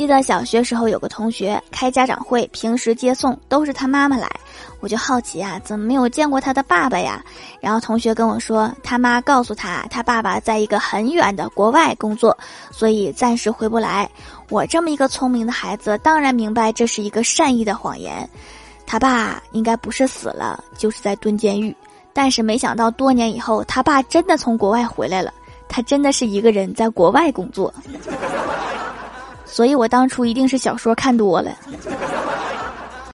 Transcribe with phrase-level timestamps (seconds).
[0.00, 4.26] 记得小学时候有个同学开家长会，平时接送都是他妈妈来，
[4.80, 7.22] 我就好奇啊，怎么没有见过他的爸爸呀？
[7.60, 12.34] 然后同学跟我说，他妈告诉他，他爸爸在一个很远的国外工作，
[12.70, 14.10] 所以暂时回不来。
[14.48, 18.26] 我这么一个聪明的孩子，当然明白这是一个善意的谎言。
[18.86, 21.76] 他爸应该不是死了，就是在蹲监狱。
[22.14, 25.30] 但是没想到多年以后，他爸真的从国外回来了，
[25.68, 27.70] 他真的是一个人在国外工作。
[29.60, 31.52] 所以我当初一定是小说看多了。